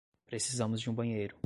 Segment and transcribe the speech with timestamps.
[0.25, 1.35] Precisamos de um banheiro.